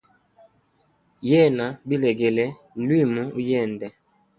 [1.29, 2.45] Yena bilegele
[2.81, 3.87] lwimu uyende.